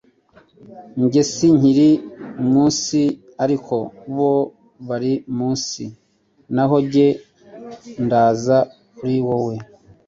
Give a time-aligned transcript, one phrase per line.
[1.03, 1.89] Njye sinkiri
[2.49, 3.03] mu isi,
[3.43, 3.75] ariko
[4.15, 4.33] bo
[4.87, 5.85] bari mu isi,
[6.55, 7.07] naho njye
[8.03, 8.57] ndaza
[8.97, 9.55] kuri wowe.